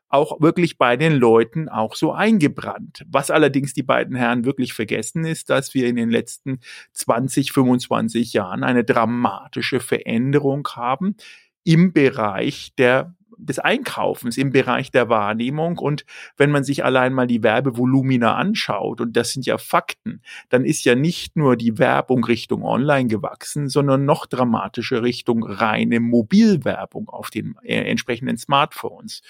auch 0.07 0.39
wirklich 0.39 0.77
bei 0.77 0.95
den 0.95 1.13
Leuten 1.13 1.67
auch 1.67 1.95
so 1.95 2.13
eingebrannt. 2.13 3.03
Was 3.07 3.31
allerdings 3.31 3.73
die 3.73 3.83
beiden 3.83 4.15
Herren 4.15 4.45
wirklich 4.45 4.73
vergessen 4.73 5.25
ist, 5.25 5.49
dass 5.49 5.73
wir 5.73 5.87
in 5.87 5.97
den 5.97 6.09
letzten 6.09 6.59
20, 6.93 7.51
25 7.51 8.31
Jahren 8.31 8.63
eine 8.63 8.85
dramatische 8.85 9.81
Veränderung 9.81 10.65
haben 10.73 11.17
im 11.65 11.91
Bereich 11.91 12.71
der 12.77 13.13
des 13.37 13.59
Einkaufens 13.59 14.37
im 14.37 14.51
Bereich 14.51 14.91
der 14.91 15.09
Wahrnehmung. 15.09 15.77
Und 15.77 16.05
wenn 16.37 16.51
man 16.51 16.63
sich 16.63 16.83
allein 16.83 17.13
mal 17.13 17.27
die 17.27 17.43
Werbevolumina 17.43 18.35
anschaut, 18.35 19.01
und 19.01 19.15
das 19.15 19.31
sind 19.31 19.45
ja 19.45 19.57
Fakten, 19.57 20.21
dann 20.49 20.65
ist 20.65 20.85
ja 20.85 20.95
nicht 20.95 21.35
nur 21.35 21.55
die 21.55 21.77
Werbung 21.77 22.23
Richtung 22.23 22.63
Online 22.63 23.07
gewachsen, 23.07 23.69
sondern 23.69 24.05
noch 24.05 24.25
dramatischer 24.25 25.03
Richtung 25.03 25.43
reine 25.43 25.99
Mobilwerbung 25.99 27.09
auf 27.09 27.29
den 27.29 27.55
äh, 27.63 27.75
entsprechenden 27.89 28.37
Smartphones. 28.37 29.21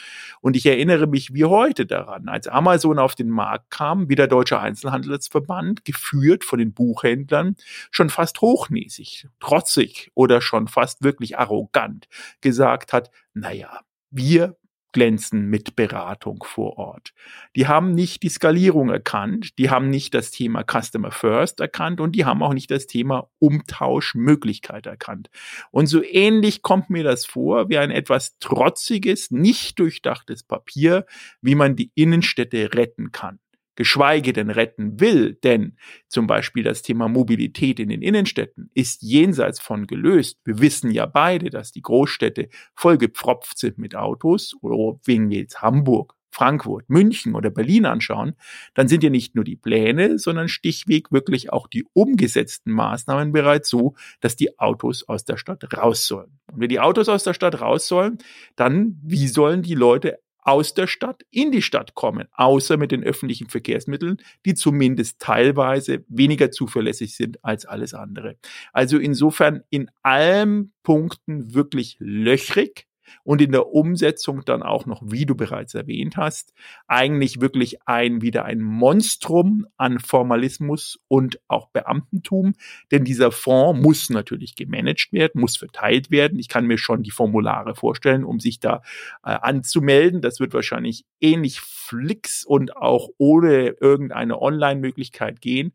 Und 0.41 0.55
ich 0.55 0.65
erinnere 0.65 1.07
mich 1.07 1.33
wie 1.33 1.45
heute 1.45 1.85
daran, 1.85 2.27
als 2.27 2.47
Amazon 2.47 2.99
auf 2.99 3.15
den 3.15 3.29
Markt 3.29 3.71
kam, 3.71 4.09
wie 4.09 4.15
der 4.15 4.27
Deutsche 4.27 4.59
Einzelhandelsverband, 4.59 5.85
geführt 5.85 6.43
von 6.43 6.59
den 6.59 6.73
Buchhändlern, 6.73 7.55
schon 7.91 8.09
fast 8.09 8.41
hochnäsig, 8.41 9.27
trotzig 9.39 10.11
oder 10.13 10.41
schon 10.41 10.67
fast 10.67 11.03
wirklich 11.03 11.37
arrogant 11.37 12.07
gesagt 12.41 12.93
hat, 12.93 13.11
naja, 13.33 13.81
wir 14.15 14.57
glänzen 14.95 15.49
mit 15.49 15.75
Beratung 15.75 16.41
vor 16.45 16.77
Ort. 16.77 17.13
Die 17.57 17.67
haben 17.67 17.93
nicht 17.93 18.23
die 18.23 18.29
Skalierung 18.29 18.89
erkannt, 18.89 19.57
die 19.59 19.69
haben 19.69 19.89
nicht 19.89 20.13
das 20.13 20.31
Thema 20.31 20.63
Customer 20.63 21.11
First 21.11 21.59
erkannt 21.59 21.99
und 21.99 22.13
die 22.13 22.23
haben 22.23 22.41
auch 22.41 22.53
nicht 22.53 22.71
das 22.71 22.87
Thema 22.87 23.29
Umtauschmöglichkeit 23.39 24.85
erkannt. 24.85 25.29
Und 25.69 25.87
so 25.87 26.01
ähnlich 26.01 26.61
kommt 26.61 26.89
mir 26.89 27.03
das 27.03 27.25
vor 27.25 27.67
wie 27.67 27.77
ein 27.77 27.91
etwas 27.91 28.37
trotziges, 28.39 29.31
nicht 29.31 29.79
durchdachtes 29.79 30.43
Papier, 30.43 31.05
wie 31.41 31.55
man 31.55 31.75
die 31.75 31.91
Innenstädte 31.93 32.73
retten 32.73 33.11
kann 33.11 33.39
geschweige 33.75 34.33
denn 34.33 34.49
retten 34.49 34.99
will, 34.99 35.35
denn 35.43 35.77
zum 36.07 36.27
Beispiel 36.27 36.63
das 36.63 36.81
Thema 36.81 37.07
Mobilität 37.07 37.79
in 37.79 37.89
den 37.89 38.01
Innenstädten 38.01 38.69
ist 38.73 39.01
jenseits 39.01 39.59
von 39.59 39.87
gelöst. 39.87 40.39
Wir 40.43 40.59
wissen 40.59 40.91
ja 40.91 41.05
beide, 41.05 41.49
dass 41.49 41.71
die 41.71 41.81
Großstädte 41.81 42.49
vollgepfropft 42.75 43.57
sind 43.57 43.77
mit 43.77 43.95
Autos 43.95 44.55
oder 44.61 44.99
wegen 45.05 45.31
jetzt 45.31 45.61
Hamburg, 45.61 46.15
Frankfurt, 46.35 46.89
München 46.89 47.33
oder 47.33 47.49
Berlin 47.49 47.85
anschauen, 47.85 48.33
dann 48.73 48.89
sind 48.89 49.03
ja 49.03 49.09
nicht 49.09 49.35
nur 49.35 49.45
die 49.45 49.55
Pläne, 49.55 50.19
sondern 50.19 50.49
Stichweg 50.49 51.09
wirklich 51.09 51.53
auch 51.53 51.67
die 51.67 51.85
umgesetzten 51.93 52.73
Maßnahmen 52.73 53.31
bereits 53.31 53.69
so, 53.69 53.95
dass 54.19 54.35
die 54.35 54.59
Autos 54.59 55.07
aus 55.07 55.23
der 55.23 55.37
Stadt 55.37 55.63
raus 55.77 56.05
sollen. 56.05 56.37
Und 56.51 56.59
wenn 56.59 56.67
die 56.67 56.81
Autos 56.81 57.07
aus 57.07 57.23
der 57.23 57.33
Stadt 57.33 57.61
raus 57.61 57.87
sollen, 57.87 58.17
dann 58.57 58.99
wie 59.01 59.29
sollen 59.29 59.61
die 59.61 59.75
Leute 59.75 60.19
aus 60.45 60.75
der 60.75 60.87
Stadt 60.87 61.23
in 61.31 61.51
die 61.51 61.63
Stadt 61.63 61.95
kommen, 61.95 62.27
außer 62.31 62.77
mit 62.77 62.91
den 62.91 63.03
öffentlichen 63.03 63.49
Verkehrsmitteln, 63.49 64.21
die 64.45 64.53
zumindest 64.53 65.19
teilweise 65.19 66.05
weniger 66.07 66.51
zuverlässig 66.51 67.15
sind 67.15 67.43
als 67.43 67.65
alles 67.65 67.93
andere. 67.93 68.37
Also 68.71 68.97
insofern 68.99 69.63
in 69.71 69.89
allen 70.03 70.71
Punkten 70.83 71.53
wirklich 71.55 71.97
löchrig, 71.99 72.85
und 73.23 73.41
in 73.41 73.51
der 73.51 73.67
Umsetzung 73.67 74.43
dann 74.45 74.63
auch 74.63 74.85
noch, 74.85 75.01
wie 75.05 75.25
du 75.25 75.35
bereits 75.35 75.73
erwähnt 75.73 76.17
hast, 76.17 76.53
eigentlich 76.87 77.41
wirklich 77.41 77.77
ein 77.85 78.21
wieder 78.21 78.45
ein 78.45 78.61
Monstrum 78.61 79.65
an 79.77 79.99
Formalismus 79.99 80.99
und 81.07 81.39
auch 81.47 81.69
Beamtentum, 81.69 82.53
denn 82.91 83.03
dieser 83.03 83.31
Fonds 83.31 83.81
muss 83.81 84.09
natürlich 84.09 84.55
gemanagt 84.55 85.11
werden, 85.11 85.41
muss 85.41 85.57
verteilt 85.57 86.11
werden. 86.11 86.39
Ich 86.39 86.49
kann 86.49 86.65
mir 86.65 86.77
schon 86.77 87.03
die 87.03 87.11
Formulare 87.11 87.75
vorstellen, 87.75 88.23
um 88.23 88.39
sich 88.39 88.59
da 88.59 88.81
äh, 89.23 89.31
anzumelden. 89.31 90.21
Das 90.21 90.39
wird 90.39 90.53
wahrscheinlich 90.53 91.05
ähnlich 91.19 91.59
flix 91.61 92.45
und 92.45 92.75
auch 92.75 93.09
ohne 93.17 93.75
irgendeine 93.79 94.41
Online-Möglichkeit 94.41 95.41
gehen 95.41 95.73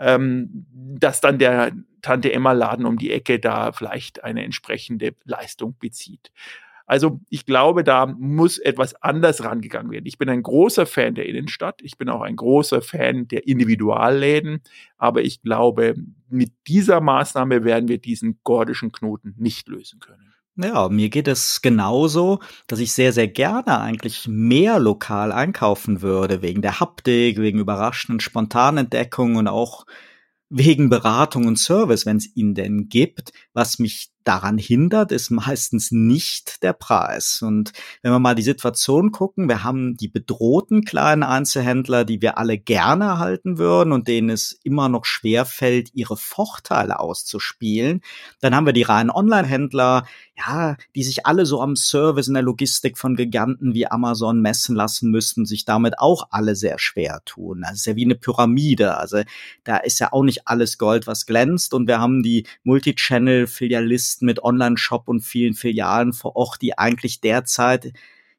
ähm, 0.00 0.66
dass 0.72 1.20
dann 1.20 1.38
der 1.38 1.72
Tante 2.02 2.32
Emma 2.32 2.52
Laden 2.52 2.86
um 2.86 2.98
die 2.98 3.12
Ecke 3.12 3.38
da 3.40 3.72
vielleicht 3.72 4.24
eine 4.24 4.44
entsprechende 4.44 5.14
Leistung 5.24 5.76
bezieht. 5.78 6.30
Also 6.88 7.20
ich 7.28 7.44
glaube, 7.44 7.84
da 7.84 8.06
muss 8.06 8.56
etwas 8.56 8.94
anders 9.02 9.44
rangegangen 9.44 9.92
werden. 9.92 10.06
Ich 10.06 10.16
bin 10.16 10.30
ein 10.30 10.42
großer 10.42 10.86
Fan 10.86 11.14
der 11.14 11.26
Innenstadt. 11.26 11.82
Ich 11.82 11.98
bin 11.98 12.08
auch 12.08 12.22
ein 12.22 12.34
großer 12.34 12.80
Fan 12.80 13.28
der 13.28 13.46
Individualläden. 13.46 14.62
Aber 14.96 15.20
ich 15.20 15.42
glaube, 15.42 15.96
mit 16.30 16.52
dieser 16.66 17.02
Maßnahme 17.02 17.62
werden 17.62 17.88
wir 17.88 17.98
diesen 17.98 18.40
gordischen 18.42 18.90
Knoten 18.90 19.34
nicht 19.36 19.68
lösen 19.68 20.00
können. 20.00 20.27
Ja, 20.60 20.88
mir 20.88 21.08
geht 21.08 21.28
es 21.28 21.62
genauso, 21.62 22.40
dass 22.66 22.80
ich 22.80 22.92
sehr, 22.92 23.12
sehr 23.12 23.28
gerne 23.28 23.80
eigentlich 23.80 24.26
mehr 24.26 24.80
lokal 24.80 25.30
einkaufen 25.30 26.02
würde, 26.02 26.42
wegen 26.42 26.62
der 26.62 26.80
Haptik, 26.80 27.38
wegen 27.38 27.60
überraschenden 27.60 28.18
Spontanentdeckungen 28.18 29.36
und 29.36 29.46
auch 29.48 29.86
wegen 30.50 30.88
Beratung 30.88 31.46
und 31.46 31.60
Service, 31.60 32.06
wenn 32.06 32.16
es 32.16 32.34
ihn 32.34 32.54
denn 32.54 32.88
gibt. 32.88 33.32
Was 33.52 33.78
mich 33.78 34.10
daran 34.24 34.58
hindert, 34.58 35.10
ist 35.10 35.30
meistens 35.30 35.90
nicht 35.90 36.62
der 36.62 36.74
Preis. 36.74 37.40
Und 37.40 37.72
wenn 38.02 38.12
wir 38.12 38.18
mal 38.18 38.34
die 38.34 38.42
Situation 38.42 39.10
gucken, 39.10 39.48
wir 39.48 39.64
haben 39.64 39.96
die 39.96 40.08
bedrohten 40.08 40.84
kleinen 40.84 41.22
Einzelhändler, 41.22 42.04
die 42.04 42.20
wir 42.20 42.36
alle 42.36 42.58
gerne 42.58 43.18
halten 43.18 43.56
würden 43.56 43.92
und 43.92 44.06
denen 44.06 44.28
es 44.28 44.52
immer 44.62 44.90
noch 44.90 45.06
schwer 45.06 45.46
fällt, 45.46 45.94
ihre 45.94 46.18
Vorteile 46.18 47.00
auszuspielen. 47.00 48.02
Dann 48.40 48.54
haben 48.54 48.66
wir 48.66 48.74
die 48.74 48.82
reinen 48.82 49.10
Online-Händler, 49.10 50.06
ja, 50.36 50.76
die 50.94 51.04
sich 51.04 51.24
alle 51.24 51.46
so 51.46 51.62
am 51.62 51.74
Service 51.74 52.28
in 52.28 52.34
der 52.34 52.42
Logistik 52.42 52.98
von 52.98 53.16
Giganten 53.16 53.72
wie 53.72 53.86
Amazon 53.86 54.42
messen 54.42 54.76
lassen 54.76 55.10
müssen, 55.10 55.46
sich 55.46 55.64
damit 55.64 55.98
auch 55.98 56.28
alle 56.30 56.54
sehr 56.54 56.78
schwer 56.78 57.22
tun. 57.24 57.62
Das 57.62 57.78
ist 57.78 57.86
ja 57.86 57.96
wie 57.96 58.04
eine 58.04 58.14
Pyramide. 58.14 58.98
Also 58.98 59.22
da 59.64 59.78
ist 59.78 60.00
ja 60.00 60.12
auch 60.12 60.22
nicht 60.22 60.46
alles 60.46 60.76
Gold, 60.76 61.06
was 61.06 61.24
glänzt. 61.24 61.72
Und 61.72 61.88
wir 61.88 61.98
haben 61.98 62.22
die 62.22 62.46
Multichannel-Filialisten 62.64 64.07
Listen 64.08 64.24
mit 64.24 64.42
Online-Shop 64.42 65.06
und 65.06 65.20
vielen 65.20 65.52
Filialen 65.52 66.14
vor 66.14 66.34
Ort, 66.34 66.62
die 66.62 66.78
eigentlich 66.78 67.20
derzeit 67.20 67.92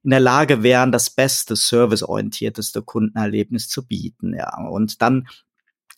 in 0.03 0.09
der 0.09 0.19
Lage 0.19 0.63
wären, 0.63 0.91
das 0.91 1.11
beste, 1.11 1.55
serviceorientierteste 1.55 2.81
Kundenerlebnis 2.81 3.69
zu 3.69 3.85
bieten. 3.85 4.33
Ja, 4.33 4.67
und 4.67 5.03
dann 5.03 5.27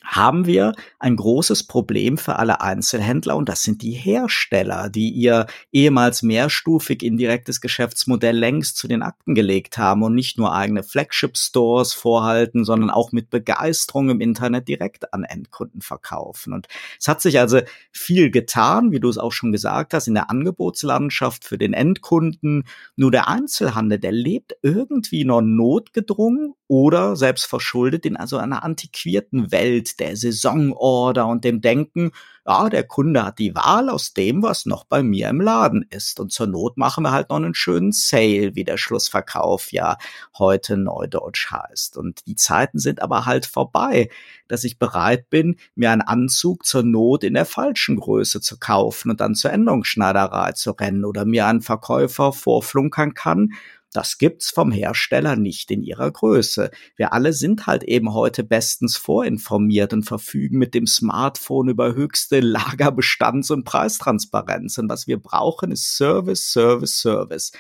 haben 0.04 0.46
wir 0.46 0.74
ein 1.00 1.16
großes 1.16 1.64
Problem 1.64 2.18
für 2.18 2.38
alle 2.38 2.62
Einzelhändler 2.62 3.36
und 3.36 3.48
das 3.48 3.64
sind 3.64 3.82
die 3.82 3.92
Hersteller, 3.92 4.90
die 4.90 5.10
ihr 5.10 5.46
ehemals 5.72 6.24
mehrstufig 6.24 7.04
indirektes 7.04 7.62
Geschäftsmodell 7.62 8.38
längst 8.38 8.78
zu 8.78 8.88
den 8.88 9.04
Akten 9.04 9.36
gelegt 9.36 9.78
haben 9.78 10.04
und 10.04 10.16
nicht 10.16 10.38
nur 10.38 10.54
eigene 10.54 10.84
Flagship-Stores 10.84 11.94
vorhalten, 11.94 12.66
sondern 12.66 12.90
auch 12.90 13.12
mit 13.12 13.30
Begeisterung 13.30 14.10
im 14.10 14.22
Internet 14.22 14.68
direkt 14.68 15.14
an 15.14 15.24
Endkunden 15.24 15.82
verkaufen. 15.82 16.54
Und 16.54 16.68
es 17.00 17.08
hat 17.08 17.22
sich 17.22 17.40
also 17.40 17.62
viel 17.92 18.32
getan, 18.32 18.92
wie 18.92 19.00
du 19.00 19.08
es 19.08 19.18
auch 19.18 19.32
schon 19.32 19.52
gesagt 19.52 19.94
hast, 19.94 20.08
in 20.08 20.16
der 20.16 20.30
Angebotslandschaft 20.30 21.46
für 21.46 21.58
den 21.58 21.74
Endkunden. 21.74 22.66
Nur 22.96 23.12
der 23.12 23.28
Einzelhandel, 23.28 24.00
der 24.00 24.12
lebt 24.12 24.56
irgendwie 24.64 25.26
noch 25.26 25.42
notgedrungen 25.42 26.56
oder 26.68 27.16
selbst 27.16 27.46
verschuldet 27.46 28.06
in 28.06 28.16
also 28.16 28.38
einer 28.38 28.64
antiquierten 28.64 29.52
Welt 29.52 29.91
der 30.00 30.16
Saisonorder 30.16 31.28
und 31.28 31.44
dem 31.44 31.62
Denken, 31.62 32.12
ja, 32.46 32.70
der 32.70 32.84
Kunde 32.84 33.24
hat 33.24 33.38
die 33.38 33.54
Wahl 33.54 33.90
aus 33.90 34.14
dem, 34.14 34.42
was 34.42 34.66
noch 34.66 34.84
bei 34.84 35.04
mir 35.04 35.30
im 35.30 35.42
Laden 35.42 35.86
ist. 35.90 36.20
Und 36.20 36.32
zur 36.32 36.48
Not 36.48 36.76
machen 36.76 37.04
wir 37.04 37.12
halt 37.12 37.30
noch 37.30 37.36
einen 37.36 37.54
schönen 37.54 37.92
Sale, 37.92 38.56
wie 38.56 38.64
der 38.64 38.78
Schlussverkauf 38.78 39.72
ja 39.72 39.98
heute 40.38 40.78
neudeutsch 40.78 41.52
heißt. 41.52 41.98
Und 41.98 42.26
die 42.26 42.36
Zeiten 42.36 42.80
sind 42.80 43.02
aber 43.02 43.26
halt 43.28 43.46
vorbei, 43.46 44.10
dass 44.48 44.64
ich 44.64 44.80
bereit 44.80 45.30
bin, 45.30 45.58
mir 45.76 45.92
einen 45.92 46.02
Anzug 46.02 46.66
zur 46.66 46.84
Not 46.84 47.24
in 47.24 47.36
der 47.36 47.46
falschen 47.46 47.98
Größe 47.98 48.42
zu 48.42 48.58
kaufen 48.58 49.12
und 49.12 49.22
dann 49.22 49.36
zur 49.36 49.52
Änderungsschneiderei 49.52 50.54
zu 50.54 50.72
rennen 50.72 51.06
oder 51.06 51.26
mir 51.26 51.46
einen 51.46 51.62
Verkäufer 51.62 52.34
vorflunkern 52.34 53.14
kann, 53.14 53.54
das 53.94 54.18
gibt's 54.18 54.50
vom 54.50 54.72
Hersteller 54.72 55.36
nicht 55.36 55.70
in 55.70 55.84
ihrer 55.84 56.10
Größe. 56.10 56.72
Wir 56.96 57.12
alle 57.12 57.34
sind 57.34 57.68
halt 57.68 57.84
eben 57.84 58.14
heute 58.14 58.44
bestens 58.44 58.96
vorinformiert 58.96 59.92
und 59.92 60.04
verfügen 60.04 60.58
mit 60.58 60.74
dem 60.74 60.88
Smartphone 60.88 61.70
über 61.70 61.94
höchste 61.94 62.40
Lagerbestands- 62.42 63.52
und 63.52 63.66
Preistransparenz. 63.66 64.78
Und 64.78 64.90
was 64.90 65.08
wir 65.08 65.20
brauchen, 65.20 65.72
ist 65.72 65.98
Service, 65.98 66.52
Service, 66.52 67.02
Service. 67.02 67.52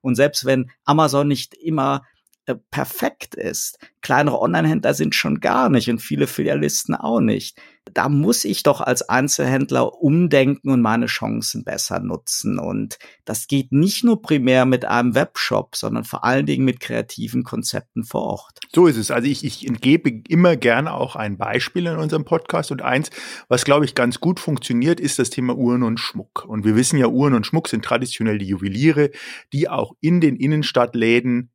Und 0.00 0.14
selbst 0.14 0.44
wenn 0.44 0.70
Amazon 0.84 1.26
nicht 1.26 1.54
immer 1.54 2.02
äh, 2.48 2.56
perfekt 2.70 3.34
ist. 3.34 3.78
Kleinere 4.00 4.40
Online-Händler 4.40 4.94
sind 4.94 5.14
schon 5.14 5.40
gar 5.40 5.68
nicht 5.68 5.90
und 5.90 5.98
viele 5.98 6.26
Filialisten 6.26 6.94
auch 6.94 7.20
nicht. 7.20 7.58
Da 7.92 8.08
muss 8.08 8.44
ich 8.44 8.62
doch 8.62 8.80
als 8.80 9.06
Einzelhändler 9.06 9.94
umdenken 10.00 10.70
und 10.70 10.80
meine 10.80 11.06
Chancen 11.06 11.62
besser 11.64 12.00
nutzen. 12.00 12.58
Und 12.58 12.98
das 13.26 13.48
geht 13.48 13.72
nicht 13.72 14.04
nur 14.04 14.22
primär 14.22 14.64
mit 14.64 14.86
einem 14.86 15.14
Webshop, 15.14 15.76
sondern 15.76 16.04
vor 16.04 16.24
allen 16.24 16.46
Dingen 16.46 16.64
mit 16.64 16.80
kreativen 16.80 17.44
Konzepten 17.44 18.02
vor 18.02 18.22
Ort. 18.22 18.60
So 18.72 18.86
ist 18.86 18.96
es. 18.96 19.10
Also 19.10 19.28
ich, 19.28 19.44
ich 19.44 19.66
gebe 19.80 20.10
immer 20.28 20.56
gerne 20.56 20.94
auch 20.94 21.14
ein 21.14 21.36
Beispiel 21.36 21.86
in 21.86 21.96
unserem 21.96 22.24
Podcast. 22.24 22.70
Und 22.70 22.80
eins, 22.80 23.10
was 23.48 23.66
glaube 23.66 23.84
ich 23.84 23.94
ganz 23.94 24.20
gut 24.20 24.40
funktioniert, 24.40 25.00
ist 25.00 25.18
das 25.18 25.28
Thema 25.28 25.54
Uhren 25.54 25.82
und 25.82 26.00
Schmuck. 26.00 26.46
Und 26.46 26.64
wir 26.64 26.76
wissen 26.76 26.98
ja, 26.98 27.08
Uhren 27.08 27.34
und 27.34 27.46
Schmuck 27.46 27.68
sind 27.68 27.84
traditionell 27.84 28.38
die 28.38 28.46
Juweliere, 28.48 29.10
die 29.52 29.68
auch 29.68 29.92
in 30.00 30.22
den 30.22 30.36
Innenstadtläden 30.36 31.50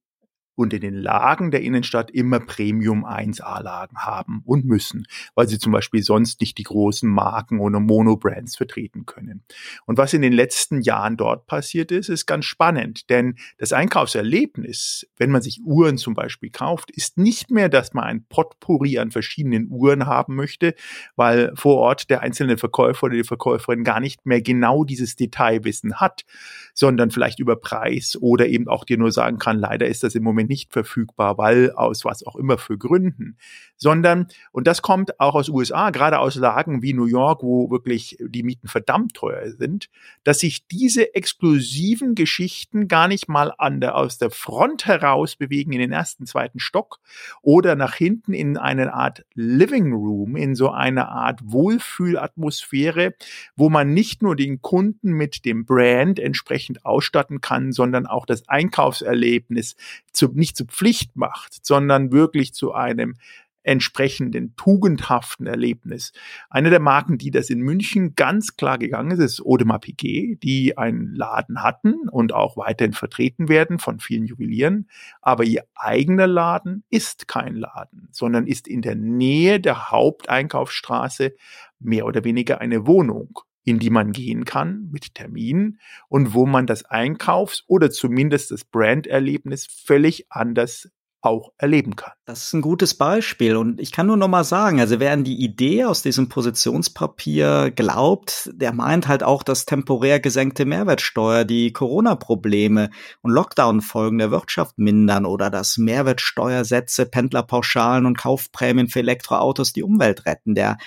und 0.56 0.74
in 0.74 0.82
den 0.82 0.96
Lagen 0.96 1.52
der 1.52 1.62
Innenstadt 1.62 2.12
immer 2.12 2.40
Premium 2.40 3.06
1A-Lagen 3.06 3.98
haben 3.98 4.42
und 4.46 4.66
müssen, 4.66 5.08
weil 5.36 5.48
sie 5.48 5.60
zum 5.60 5.72
Beispiel 5.72 6.04
sonst 6.04 6.42
nicht 6.42 6.58
die 6.58 6.64
großen 6.64 7.10
Marken 7.10 7.60
oder 7.60 7.80
Monobrands 7.80 8.56
vertreten 8.56 9.06
können. 9.06 9.44
Und 9.86 9.98
was 9.98 10.14
in 10.14 10.22
den 10.22 10.34
letzten 10.34 10.82
Jahren 10.82 11.18
dort 11.18 11.48
passiert 11.48 11.92
ist, 11.92 12.10
ist 12.10 12.26
ganz 12.26 12.46
spannend, 12.46 13.10
denn 13.10 13.36
das 13.58 13.74
Einkaufserlebnis, 13.74 15.08
wenn 15.18 15.32
man 15.32 15.42
sich 15.42 15.62
Uhren 15.64 15.98
zum 15.98 16.14
Beispiel 16.14 16.50
kauft, 16.50 16.92
ist 16.92 17.18
nicht 17.18 17.52
mehr, 17.52 17.70
dass 17.70 17.94
man 17.94 18.04
ein 18.04 18.26
Potpourri 18.26 19.00
an 19.00 19.12
verschiedenen 19.12 19.70
Uhren 19.70 20.06
haben 20.06 20.36
möchte, 20.36 20.76
weil 21.16 21.52
vor 21.56 21.78
Ort 21.78 22.10
der 22.10 22.22
einzelne 22.22 22.58
Verkäufer 22.58 23.06
oder 23.06 23.16
die 23.16 23.24
Verkäuferin 23.24 23.84
gar 23.84 24.00
nicht 24.00 24.26
mehr 24.26 24.42
genau 24.42 24.84
dieses 24.84 25.16
Detailwissen 25.16 26.00
hat, 26.00 26.24
sondern 26.74 27.12
vielleicht 27.12 27.40
über 27.40 27.56
Preis 27.56 28.18
oder 28.20 28.48
eben 28.48 28.68
auch 28.68 28.84
dir 28.84 28.98
nur 28.98 29.12
sagen 29.12 29.38
kann, 29.38 29.58
leider 29.58 29.88
ist 29.88 30.04
das 30.04 30.16
im 30.16 30.24
Moment 30.24 30.43
nicht 30.44 30.74
verfügbar, 30.74 31.38
weil 31.38 31.72
aus 31.72 32.06
was 32.06 32.26
auch 32.26 32.36
immer 32.36 32.58
für 32.58 32.78
Gründen, 32.78 33.38
sondern, 33.78 34.28
und 34.52 34.66
das 34.66 34.82
kommt 34.82 35.20
auch 35.20 35.36
aus 35.36 35.50
USA, 35.50 35.90
gerade 35.90 36.20
aus 36.20 36.36
Lagen 36.36 36.82
wie 36.82 36.94
New 36.94 37.06
York, 37.06 37.44
wo 37.44 37.70
wirklich 37.70 38.18
die 38.20 38.44
Mieten 38.44 38.68
verdammt 38.68 39.14
teuer 39.14 39.52
sind, 39.52 39.90
dass 40.24 40.40
sich 40.40 40.68
diese 40.68 41.14
exklusiven 41.14 42.16
Geschichten 42.16 42.88
gar 42.88 43.08
nicht 43.08 43.28
mal 43.28 43.54
an 43.58 43.82
der, 43.82 43.96
aus 43.96 44.18
der 44.18 44.32
Front 44.32 44.86
heraus 44.86 45.36
bewegen 45.36 45.74
in 45.74 45.80
den 45.80 45.92
ersten, 45.92 46.26
zweiten 46.26 46.60
Stock 46.60 47.00
oder 47.42 47.76
nach 47.76 47.96
hinten 47.96 48.34
in 48.34 48.58
eine 48.58 48.94
Art 48.94 49.26
Living 49.34 49.94
Room, 49.94 50.36
in 50.36 50.56
so 50.56 50.70
eine 50.70 51.10
Art 51.10 51.42
Wohlfühlatmosphäre, 51.44 53.16
wo 53.56 53.70
man 53.70 53.94
nicht 53.94 54.24
nur 54.24 54.36
den 54.36 54.62
Kunden 54.62 55.12
mit 55.12 55.46
dem 55.46 55.66
Brand 55.66 56.20
entsprechend 56.20 56.86
ausstatten 56.86 57.42
kann, 57.42 57.72
sondern 57.72 58.06
auch 58.06 58.26
das 58.26 58.48
Einkaufserlebnis 58.48 59.76
zu, 60.12 60.33
nicht 60.36 60.58
zur 60.58 60.68
Pflicht 60.68 61.16
macht, 61.16 61.66
sondern 61.66 62.12
wirklich 62.12 62.54
zu 62.54 62.74
einem 62.74 63.16
entsprechenden 63.64 64.56
tugendhaften 64.56 65.48
Erlebnis. 65.48 66.12
Eine 66.50 66.70
der 66.70 66.80
Marken, 66.80 67.18
die 67.18 67.32
das 67.32 67.50
in 67.50 67.62
München 67.62 68.14
ganz 68.16 68.56
klar 68.58 68.78
gegangen 68.78 69.12
ist, 69.12 69.20
ist 69.20 69.46
Audemars 69.46 69.82
Piguet, 69.82 70.44
die 70.44 70.78
einen 70.78 71.16
Laden 71.16 71.64
hatten 71.64 72.10
und 72.10 72.34
auch 72.34 72.58
weiterhin 72.58 72.94
vertreten 72.94 73.48
werden 73.48 73.80
von 73.80 74.00
vielen 74.00 74.26
Juwelieren. 74.26 74.90
Aber 75.22 75.44
ihr 75.44 75.64
eigener 75.76 76.28
Laden 76.28 76.84
ist 76.90 77.28
kein 77.28 77.56
Laden, 77.56 78.10
sondern 78.12 78.48
ist 78.48 78.68
in 78.68 78.82
der 78.82 78.96
Nähe 78.96 79.60
der 79.60 79.92
Haupteinkaufsstraße 79.92 81.34
mehr 81.80 82.06
oder 82.06 82.24
weniger 82.24 82.60
eine 82.62 82.86
Wohnung 82.86 83.40
in 83.64 83.80
die 83.80 83.90
man 83.90 84.12
gehen 84.12 84.46
kann 84.46 84.90
mit 84.92 85.16
Terminen 85.16 85.80
und 86.10 86.34
wo 86.34 86.46
man 86.46 86.68
das 86.68 86.86
Einkaufs- 86.86 87.64
oder 87.68 87.92
zumindest 87.92 88.52
das 88.52 88.66
Branderlebnis 88.66 89.68
völlig 89.68 90.26
anders 90.30 90.90
auch 91.24 91.54
erleben 91.58 91.96
kann. 91.96 92.12
Das 92.26 92.44
ist 92.44 92.54
ein 92.54 92.62
gutes 92.62 92.96
Beispiel 92.96 93.56
und 93.56 93.80
ich 93.80 93.94
kann 93.94 94.08
nur 94.08 94.18
noch 94.18 94.28
mal 94.28 94.44
sagen, 94.44 94.82
also 94.82 95.00
wer 95.00 95.14
an 95.14 95.24
die 95.24 95.42
Idee 95.42 95.86
aus 95.86 96.02
diesem 96.02 96.28
Positionspapier 96.28 97.72
glaubt, 97.72 98.52
der 98.54 98.74
meint 98.74 99.08
halt 99.08 99.24
auch, 99.24 99.44
dass 99.44 99.66
temporär 99.66 100.20
gesenkte 100.20 100.66
Mehrwertsteuer 100.66 101.46
die 101.46 101.72
Corona-Probleme 101.72 102.90
und 103.22 103.32
Lockdown-Folgen 103.32 104.18
der 104.18 104.32
Wirtschaft 104.32 104.78
mindern 104.78 105.26
oder 105.26 105.50
dass 105.50 105.78
Mehrwertsteuersätze, 105.78 107.06
Pendlerpauschalen 107.06 108.06
und 108.06 108.18
Kaufprämien 108.18 108.90
für 108.90 109.00
Elektroautos 109.00 109.72
die 109.72 109.84
Umwelt 109.84 110.26
retten. 110.26 110.56
Der 110.56 110.78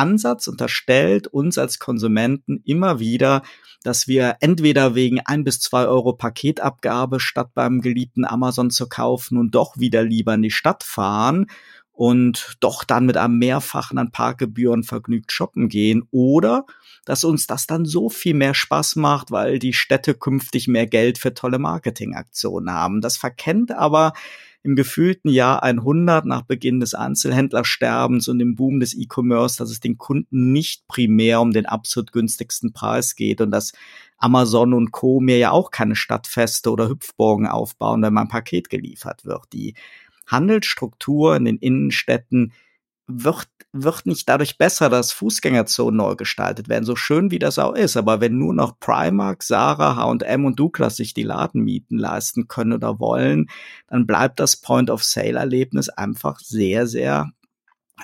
Ansatz 0.00 0.48
unterstellt 0.48 1.28
uns 1.28 1.58
als 1.58 1.78
Konsumenten 1.78 2.62
immer 2.64 2.98
wieder, 2.98 3.42
dass 3.82 4.08
wir 4.08 4.36
entweder 4.40 4.94
wegen 4.94 5.20
ein 5.20 5.44
bis 5.44 5.60
zwei 5.60 5.86
Euro 5.86 6.14
Paketabgabe 6.14 7.20
statt 7.20 7.50
beim 7.54 7.80
geliebten 7.80 8.24
Amazon 8.24 8.70
zu 8.70 8.88
kaufen 8.88 9.38
und 9.38 9.54
doch 9.54 9.78
wieder 9.78 10.02
lieber 10.02 10.34
in 10.34 10.42
die 10.42 10.50
Stadt 10.50 10.82
fahren 10.82 11.46
und 11.92 12.56
doch 12.60 12.84
dann 12.84 13.04
mit 13.04 13.18
einem 13.18 13.38
Mehrfachen 13.38 13.98
an 13.98 14.10
Parkgebühren 14.10 14.84
vergnügt 14.84 15.32
shoppen 15.32 15.68
gehen 15.68 16.08
oder 16.10 16.64
dass 17.04 17.24
uns 17.24 17.46
das 17.46 17.66
dann 17.66 17.84
so 17.84 18.08
viel 18.08 18.34
mehr 18.34 18.54
Spaß 18.54 18.96
macht, 18.96 19.30
weil 19.30 19.58
die 19.58 19.72
Städte 19.72 20.14
künftig 20.14 20.66
mehr 20.66 20.86
Geld 20.86 21.18
für 21.18 21.34
tolle 21.34 21.58
Marketingaktionen 21.58 22.72
haben. 22.72 23.00
Das 23.00 23.16
verkennt 23.16 23.72
aber 23.72 24.12
im 24.62 24.76
gefühlten 24.76 25.30
Jahr 25.30 25.62
100 25.62 26.26
nach 26.26 26.42
Beginn 26.42 26.80
des 26.80 26.94
Einzelhändlersterbens 26.94 28.28
und 28.28 28.38
dem 28.38 28.56
Boom 28.56 28.80
des 28.80 28.94
E-Commerce, 28.94 29.56
dass 29.56 29.70
es 29.70 29.80
den 29.80 29.96
Kunden 29.96 30.52
nicht 30.52 30.86
primär 30.86 31.40
um 31.40 31.52
den 31.52 31.66
absolut 31.66 32.12
günstigsten 32.12 32.72
Preis 32.72 33.16
geht 33.16 33.40
und 33.40 33.50
dass 33.50 33.72
Amazon 34.18 34.74
und 34.74 34.92
Co. 34.92 35.20
mir 35.20 35.38
ja 35.38 35.50
auch 35.50 35.70
keine 35.70 35.96
Stadtfeste 35.96 36.70
oder 36.70 36.88
Hüpfburgen 36.88 37.46
aufbauen, 37.46 38.02
wenn 38.02 38.12
mein 38.12 38.28
Paket 38.28 38.68
geliefert 38.68 39.24
wird. 39.24 39.44
Die 39.54 39.74
Handelsstruktur 40.26 41.36
in 41.36 41.46
den 41.46 41.56
Innenstädten 41.56 42.52
wird, 43.06 43.48
wird 43.72 44.06
nicht 44.06 44.28
dadurch 44.28 44.58
besser, 44.58 44.88
dass 44.88 45.12
Fußgängerzonen 45.12 45.96
neu 45.96 46.16
gestaltet 46.16 46.68
werden, 46.68 46.84
so 46.84 46.96
schön 46.96 47.30
wie 47.30 47.38
das 47.38 47.58
auch 47.58 47.74
ist. 47.74 47.96
Aber 47.96 48.20
wenn 48.20 48.38
nur 48.38 48.54
noch 48.54 48.78
Primark, 48.80 49.42
Sarah, 49.42 49.96
H&M 49.96 50.44
und 50.44 50.58
Douglas 50.58 50.96
sich 50.96 51.14
die 51.14 51.22
Ladenmieten 51.22 51.98
leisten 51.98 52.48
können 52.48 52.72
oder 52.72 52.98
wollen, 52.98 53.48
dann 53.88 54.06
bleibt 54.06 54.40
das 54.40 54.56
Point-of-Sale-Erlebnis 54.56 55.88
einfach 55.88 56.40
sehr, 56.40 56.86
sehr 56.86 57.30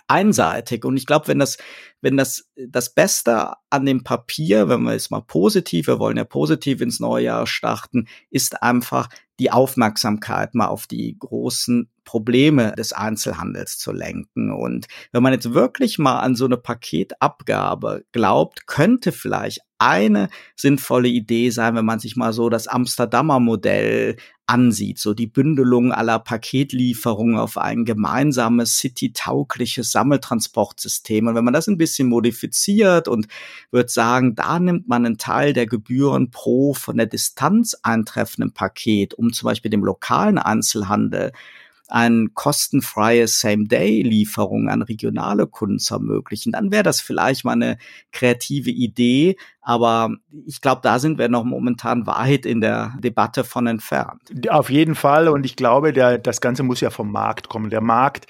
einseitig. 0.09 0.85
Und 0.85 0.97
ich 0.97 1.07
glaube, 1.07 1.29
wenn 1.29 1.39
das, 1.39 1.57
wenn 2.01 2.17
das, 2.17 2.49
das 2.57 2.91
Beste 2.93 3.55
an 3.71 3.87
dem 3.87 4.05
Papier, 4.05 4.69
wenn 4.69 4.83
wir 4.83 4.93
jetzt 4.93 5.11
mal 5.11 5.23
positiv, 5.23 5.89
wir 5.89 5.99
wollen 5.99 6.17
ja 6.17 6.25
positiv 6.25 6.81
ins 6.81 7.01
neue 7.01 7.25
Jahr 7.25 7.47
starten, 7.47 8.07
ist 8.31 8.63
einfach 8.63 9.09
die 9.39 9.51
Aufmerksamkeit 9.51 10.55
mal 10.55 10.69
auf 10.69 10.87
die 10.87 11.17
großen 11.19 11.89
Probleme 12.07 12.73
des 12.79 12.95
Einzelhandels 12.95 13.77
zu 13.77 13.93
lenken. 13.93 14.51
Und 14.51 14.87
wenn 15.13 15.23
man 15.23 15.35
jetzt 15.35 15.53
wirklich 15.53 15.99
mal 15.99 16.21
an 16.21 16.35
so 16.35 16.47
eine 16.47 16.57
Paketabgabe 16.57 18.05
glaubt, 18.13 18.67
könnte 18.67 19.13
vielleicht 19.13 19.61
eine 19.79 20.31
sinnvolle 20.55 21.09
Idee 21.09 21.51
sein, 21.51 21.75
wenn 21.75 21.85
man 21.85 21.99
sich 21.99 22.17
mal 22.17 22.33
so 22.33 22.49
das 22.49 22.67
Amsterdamer 22.67 23.41
Modell 23.41 24.17
ansieht, 24.47 24.99
so 24.99 25.13
die 25.13 25.27
Bündelung 25.27 25.93
aller 25.93 26.21
Paketlieferungen 26.21 27.37
auf 27.37 27.59
ein 27.59 27.85
gemeinsames 27.85 28.79
city-taugliches 28.79 29.91
Sammeltransportsystem. 29.91 31.27
Und 31.27 31.35
wenn 31.35 31.45
man 31.45 31.53
das 31.53 31.67
ein 31.67 31.77
bisschen 31.77 32.09
modifiziert 32.09 33.09
und 33.09 33.27
wird 33.73 33.91
sagen, 33.91 34.37
da 34.37 34.59
nimmt 34.61 34.89
man 34.89 35.05
einen 35.05 35.19
Teil 35.19 35.53
der 35.53 35.67
Gebühren 35.67 36.31
pro 36.31 36.75
von 36.75 36.97
der 36.97 37.07
Distanz 37.07 37.77
eintreffenden 37.83 38.53
Paket, 38.53 39.15
um 39.15 39.33
zum 39.33 39.47
Beispiel 39.47 39.71
dem 39.71 39.85
lokalen 39.85 40.39
Einzelhandel 40.39 41.33
ein 41.89 42.31
kostenfreie 42.35 43.29
Same-Day-Lieferung 43.29 44.69
an 44.69 44.83
regionale 44.83 45.47
Kunden 45.47 45.79
zu 45.79 45.95
ermöglichen, 45.95 46.53
dann 46.53 46.71
wäre 46.71 46.83
das 46.83 47.01
vielleicht 47.01 47.45
mal 47.45 47.53
eine 47.53 47.79
kreative 48.13 48.71
Idee. 48.71 49.37
Aber 49.61 50.11
ich 50.47 50.61
glaube, 50.61 50.81
da 50.83 50.99
sind 50.99 51.19
wir 51.19 51.29
noch 51.29 51.45
momentan 51.45 52.07
weit 52.07 52.47
in 52.47 52.61
der 52.61 52.95
Debatte 52.99 53.45
von 53.45 53.67
entfernt. 53.67 54.23
Auf 54.49 54.71
jeden 54.71 54.95
Fall. 54.95 55.29
Und 55.29 55.45
ich 55.45 55.57
glaube, 55.57 55.93
der, 55.93 56.19
das 56.19 56.41
Ganze 56.41 56.63
muss 56.63 56.81
ja 56.81 56.91
vom 56.91 57.11
Markt 57.11 57.49
kommen. 57.49 57.71
Der 57.71 57.81
Markt 57.81 58.27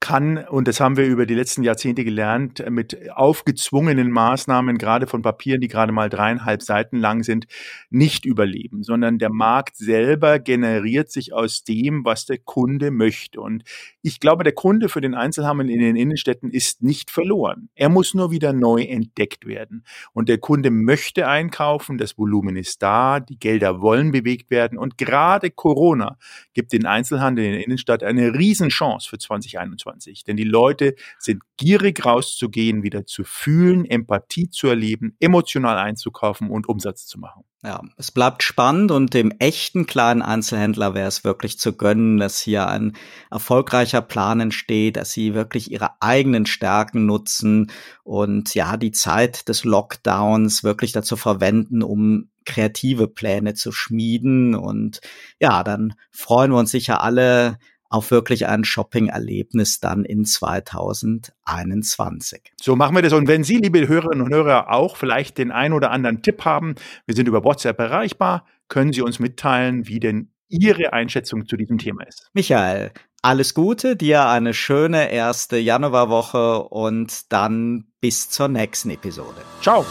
kann, 0.00 0.38
und 0.38 0.66
das 0.66 0.80
haben 0.80 0.96
wir 0.96 1.04
über 1.04 1.26
die 1.26 1.34
letzten 1.34 1.62
Jahrzehnte 1.62 2.04
gelernt, 2.04 2.64
mit 2.70 3.10
aufgezwungenen 3.10 4.10
Maßnahmen, 4.10 4.78
gerade 4.78 5.06
von 5.06 5.20
Papieren, 5.20 5.60
die 5.60 5.68
gerade 5.68 5.92
mal 5.92 6.08
dreieinhalb 6.08 6.62
Seiten 6.62 6.96
lang 6.96 7.22
sind, 7.22 7.46
nicht 7.90 8.24
überleben, 8.24 8.82
sondern 8.82 9.18
der 9.18 9.28
Markt 9.28 9.76
selber 9.76 10.38
generiert 10.38 11.12
sich 11.12 11.34
aus 11.34 11.64
dem, 11.64 12.04
was 12.04 12.24
der 12.24 12.38
Kunde 12.38 12.90
möchte. 12.90 13.42
Und 13.42 13.64
ich 14.00 14.20
glaube, 14.20 14.42
der 14.42 14.54
Kunde 14.54 14.88
für 14.88 15.02
den 15.02 15.14
Einzelhandel 15.14 15.68
in 15.68 15.80
den 15.80 15.96
Innenstädten 15.96 16.50
ist 16.50 16.82
nicht 16.82 17.10
verloren. 17.10 17.68
Er 17.74 17.90
muss 17.90 18.14
nur 18.14 18.30
wieder 18.30 18.54
neu 18.54 18.82
entdeckt 18.82 19.46
werden. 19.46 19.84
Und 20.14 20.30
der 20.30 20.38
Kunde 20.38 20.70
möchte 20.70 21.28
einkaufen, 21.28 21.98
das 21.98 22.16
Volumen 22.16 22.56
ist 22.56 22.82
da, 22.82 23.20
die 23.20 23.38
Gelder 23.38 23.82
wollen 23.82 24.12
bewegt 24.12 24.50
werden. 24.50 24.78
Und 24.78 24.96
gerade 24.96 25.50
Corona 25.50 26.16
gibt 26.54 26.72
den 26.72 26.86
Einzelhandel 26.86 27.44
in 27.44 27.52
der 27.52 27.64
Innenstadt 27.66 28.02
eine 28.02 28.32
Riesenchance 28.32 29.08
für 29.08 29.18
2021. 29.18 29.89
2021. 29.90 30.24
Denn 30.24 30.36
die 30.36 30.44
Leute 30.44 30.94
sind 31.18 31.42
gierig 31.56 32.04
rauszugehen, 32.04 32.82
wieder 32.82 33.06
zu 33.06 33.24
fühlen, 33.24 33.84
Empathie 33.84 34.50
zu 34.50 34.68
erleben, 34.68 35.16
emotional 35.20 35.78
einzukaufen 35.78 36.50
und 36.50 36.68
Umsatz 36.68 37.06
zu 37.06 37.18
machen. 37.18 37.44
Ja, 37.62 37.82
es 37.98 38.10
bleibt 38.10 38.42
spannend 38.42 38.90
und 38.90 39.12
dem 39.12 39.32
echten 39.38 39.84
kleinen 39.84 40.22
Einzelhändler 40.22 40.94
wäre 40.94 41.08
es 41.08 41.24
wirklich 41.24 41.58
zu 41.58 41.74
gönnen, 41.74 42.16
dass 42.16 42.40
hier 42.40 42.66
ein 42.68 42.96
erfolgreicher 43.30 44.00
Plan 44.00 44.40
entsteht, 44.40 44.96
dass 44.96 45.12
sie 45.12 45.34
wirklich 45.34 45.70
ihre 45.70 46.00
eigenen 46.00 46.46
Stärken 46.46 47.04
nutzen 47.04 47.70
und 48.02 48.54
ja, 48.54 48.78
die 48.78 48.92
Zeit 48.92 49.46
des 49.50 49.64
Lockdowns 49.64 50.64
wirklich 50.64 50.92
dazu 50.92 51.16
verwenden, 51.16 51.82
um 51.82 52.30
kreative 52.46 53.08
Pläne 53.08 53.52
zu 53.52 53.72
schmieden. 53.72 54.54
Und 54.54 55.00
ja, 55.38 55.62
dann 55.62 55.94
freuen 56.10 56.52
wir 56.52 56.58
uns 56.58 56.70
sicher 56.70 57.02
alle 57.02 57.58
auf 57.90 58.10
wirklich 58.10 58.46
ein 58.46 58.64
Shopping-Erlebnis 58.64 59.80
dann 59.80 60.04
in 60.04 60.24
2021. 60.24 62.52
So 62.60 62.76
machen 62.76 62.94
wir 62.94 63.02
das. 63.02 63.12
Und 63.12 63.28
wenn 63.28 63.44
Sie, 63.44 63.56
liebe 63.56 63.86
Hörerinnen 63.86 64.24
und 64.24 64.32
Hörer, 64.32 64.72
auch 64.72 64.96
vielleicht 64.96 65.36
den 65.36 65.50
ein 65.50 65.74
oder 65.74 65.90
anderen 65.90 66.22
Tipp 66.22 66.46
haben, 66.46 66.76
wir 67.04 67.14
sind 67.14 67.28
über 67.28 67.44
WhatsApp 67.44 67.78
erreichbar, 67.78 68.46
können 68.68 68.94
Sie 68.94 69.02
uns 69.02 69.18
mitteilen, 69.18 69.86
wie 69.88 70.00
denn 70.00 70.32
Ihre 70.48 70.92
Einschätzung 70.92 71.46
zu 71.46 71.56
diesem 71.56 71.78
Thema 71.78 72.04
ist. 72.06 72.28
Michael, 72.32 72.92
alles 73.22 73.54
Gute, 73.54 73.96
dir 73.96 74.26
eine 74.26 74.54
schöne 74.54 75.12
erste 75.12 75.58
Januarwoche 75.58 76.62
und 76.62 77.32
dann 77.32 77.84
bis 78.00 78.30
zur 78.30 78.48
nächsten 78.48 78.90
Episode. 78.90 79.42
Ciao. 79.60 79.84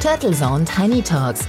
Turtle 0.00 0.32
Zone 0.32 0.64
Tiny 0.64 1.02
Talks, 1.02 1.48